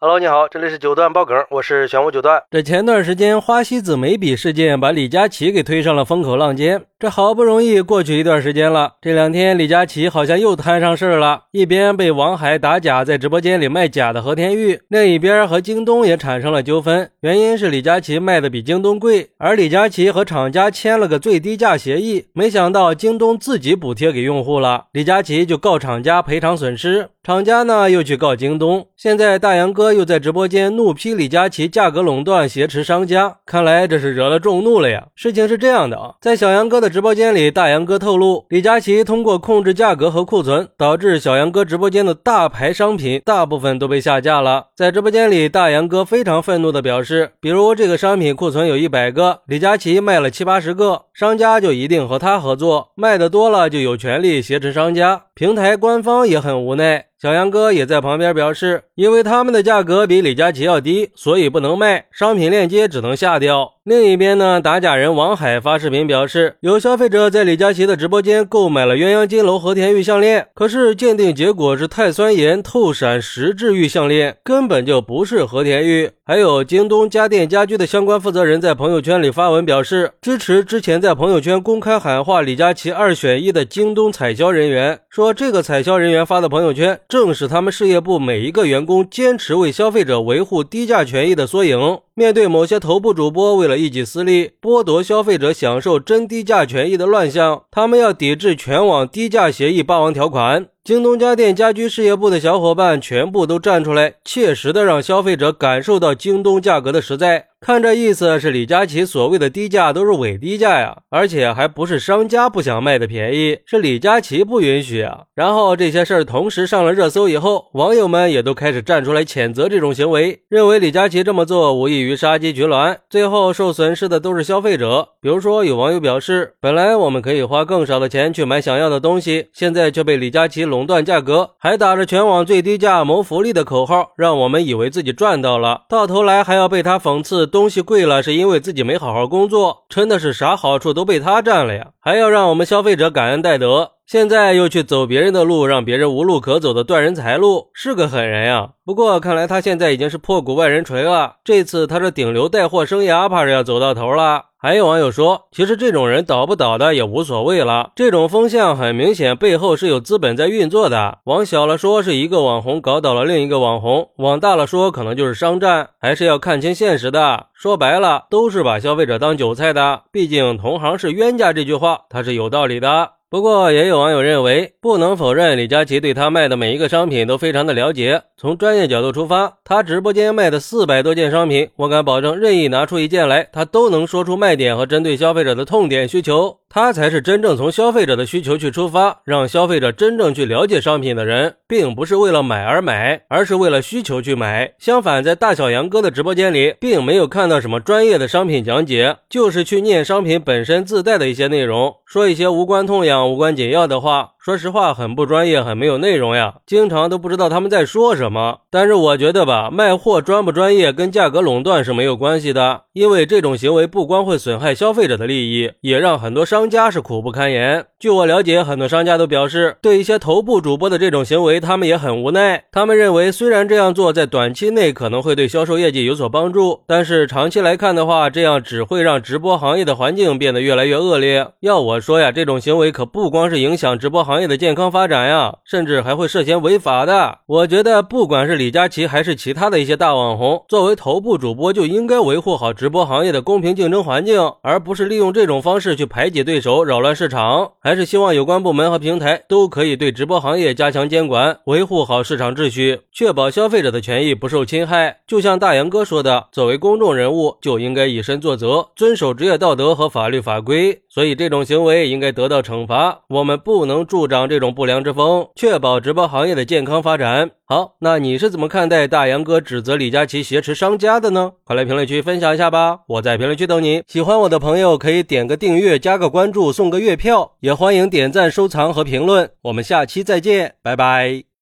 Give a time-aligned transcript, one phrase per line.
[0.00, 2.40] Hello，你好，这里是九段爆梗，我是玄武九段。
[2.52, 29.92] 这前段时间花西子眉笔事件把李佳琦给推上了风口浪尖，这好不容易过去一段时间了，这两天李佳琦好像又摊上事儿了，一边被王海打假在直播间里卖假的和田玉，另一边和京东也产生了纠纷，原因是李佳琦卖的比京东贵，而李佳琦和厂家签了个最低价协议，没想到京东自己补贴给用户了，李佳琦就告厂家赔偿损失，厂家呢又去告京东，现在大杨哥。
[29.92, 35.08] 又在直播间怒批李佳琦价格垄断、挟持商家，看来这是惹了众怒了呀。
[35.14, 44.68] 事情是这样的啊，在小杨哥的直播间里，大杨哥透露，李佳琦通过控制价格和库存，导致小杨哥直播间的大牌商品大部分都被下架了。
[44.74, 57.04] 在直播间里，大杨哥非常愤怒地表示，比如这个商品库存有一百个，李佳琦卖了七八十个，商家就一定和他合作，卖的多了就有权利挟持商家，平台官方也很无奈。
[57.20, 63.77] 小杨哥也在旁边表示，因为他们的价格比李佳琦要低，所以不能卖，商品链接只能下掉。
[63.88, 76.10] 另一边呢，打假人王海发视频表示，有消费者在李佳琦的直播间购买了鸳鸯金楼和田玉项链，可是鉴定结果是碳酸盐透闪石质玉项链，根本就不是和田玉。
[76.22, 92.00] 还有京东家电家居的相关负责人在朋友圈里发文表示，支持之前在朋友圈公开喊话李佳琦二选一的京东采销人员，说这个采销人员发的朋友圈正是他们事业部每一个员工坚持为消费者维护低价权益的缩影。
[92.18, 100.66] 面对某些头部主播为了一己私利剥夺消费者享受真低价权益的乱象，他们要抵制全网低价协议霸王条款。
[100.88, 107.48] 京东家电家居事业部的小伙伴全部都站出来，切实的让消费者感受到京东价格的实在。
[107.60, 115.22] 看这意思是李佳琦所谓的低价都是伪低价呀，而且还不是商家不想卖的便宜，是李佳琦不允许啊。
[115.34, 125.08] 然后这些事儿同时上了热搜以后，网友们也都开始站出来谴责这种行为，认为李佳琦这么做无异于杀鸡取卵，最后受损失的都是消费者。
[125.20, 137.48] 比如说有网友表示，本来我们可以花更少的钱去买想要的东西，现在却被李佳琦垄垄断价格，还打着全网最低价谋福利的口号，让我们以为自己赚到了，到头来还要被他讽刺。
[137.48, 141.88] 东西贵了，是因为自己没好好工作，真的是啥好处都被他占了呀！
[141.98, 148.70] 还要让我们消费者感恩戴德，现在又去走别人的路，让别人无路可走的断人财路，是个狠人呀！
[148.82, 154.46] 不过看来他现在已经是破鼓万人锤了，这次他的顶流带货生涯怕是要走到头了。
[154.56, 157.90] 还有网友说，其实这种人倒不倒的也无所谓了。
[157.94, 161.18] 这种风向很明显，背后是有资本在运作的。
[161.24, 165.90] 往小了说，是一个网红搞倒了另一个网红；往大了说，可能就是商战。
[166.00, 167.48] 还是要看清现实的。
[167.52, 170.04] 说白了，都是把消费者当韭菜的。
[170.10, 173.17] 毕竟同行是冤家这句话，它是有道理的。
[173.30, 178.22] 不过，也有网友认为，不能否认李佳琦对他卖的每一个商品都非常的了解。
[178.38, 186.56] 从专业角度出发，他直播间卖的四百多件商品，我敢保证，任意拿出一件来，他都能说出卖点和针对消费者的痛点需求。
[186.70, 194.74] 他才是真正从消费者的需求去出发，让消费者真正去了解商品的人，并不是为了买而买，而是为了需求去买。
[194.78, 203.30] 相反，在大小杨哥的直播间里，并没有看到什么专业的商品讲解，就是去念商品本身自带的一些内容，说一些无关痛痒。
[203.30, 208.60] 无关紧要的话，说实话很不专业，很没有内容呀，经常都不知道他们在说什么。
[208.70, 217.84] 但是我觉得吧，卖货专不专业跟价格垄断是没有关系的，因为这种行为不光会损害消费者的利益，也让很多商家是苦不堪言。
[217.98, 222.62] 据我了解，很多商家都表示，对一些头部主播的这种行为，他们也很无奈。
[222.70, 231.48] 他们认为，虽然这样做在短期内可能会对销售业绩有所帮助，但是长期来看的话，这样只会让直播行业的环境变得越来越恶劣。
[231.60, 237.38] 要我说呀，这种行为可不光是影响直播行业的健康发展呀，甚至还会涉嫌违法的。
[237.46, 247.70] 我觉得，不管是李佳琦还是其他的一些大网红，作为头部主播就应该维护好直播行业的公平竞争环境，而不是利用这种方式去排挤对手、扰乱市场。
[247.80, 255.20] 还是希望有关部门和平台都可以对直播行业加强监管，维护好市场秩序，确保消费者的权益不受侵害。
[255.26, 263.20] 就像大杨哥说的，作为公众人物就应该以身作则，遵守职业道德和法律法规，所以这种行为应该得到惩罚。
[263.28, 267.52] 我们不能助长这种不良之风，确保直播行业的健康发展。
[267.66, 271.52] 好，那你是怎么看待大杨哥指责李佳琦挟持商家的呢？
[271.62, 273.02] 快来评论区分享一下吧！
[273.06, 274.02] 我在评论区等你。
[274.08, 279.48] 喜欢我的朋友可以点个订阅，加个关注，送个月票，也欢迎点赞、收藏和评论。
[279.62, 281.47] 我们下期再见，拜拜。